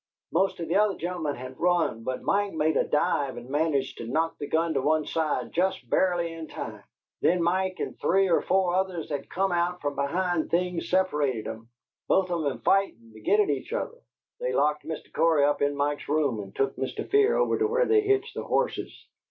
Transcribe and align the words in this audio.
Most 0.31 0.59
of 0.59 0.67
the 0.67 0.77
other 0.77 0.95
gen'lemen 0.95 1.35
had 1.35 1.59
run, 1.59 2.03
but 2.03 2.23
Mike 2.23 2.53
made 2.53 2.75
a 2.75 2.83
dive 2.83 3.37
and 3.37 3.47
managed 3.51 3.99
to 3.99 4.07
knock 4.07 4.35
the 4.39 4.47
gun 4.47 4.73
to 4.73 4.81
one 4.81 5.05
side, 5.05 5.51
jest 5.53 5.87
barely 5.87 6.33
in 6.33 6.47
time. 6.47 6.81
Then 7.21 7.43
Mike 7.43 7.79
and 7.79 7.95
three 7.99 8.27
or 8.27 8.41
four 8.41 8.73
others 8.73 9.09
that 9.09 9.29
come 9.29 9.51
out 9.51 9.79
from 9.79 9.93
behind 9.93 10.49
things 10.49 10.89
separated 10.89 11.45
'em 11.45 11.69
both 12.07 12.31
of 12.31 12.43
'em 12.43 12.61
fightin' 12.61 13.13
to 13.13 13.19
git 13.21 13.41
at 13.41 13.51
each 13.51 13.73
other. 13.73 13.99
They 14.39 14.53
locked 14.53 14.87
Mr. 14.87 15.13
Cory 15.13 15.45
up 15.45 15.61
in 15.61 15.75
Mike's 15.75 16.09
room, 16.09 16.39
and 16.39 16.55
took 16.55 16.75
Mr. 16.77 17.07
Fear 17.07 17.37
over 17.37 17.59
to 17.59 17.67
where 17.67 17.85
they 17.85 18.01
hitch 18.01 18.33
the 18.33 18.43
horses. 18.45 19.05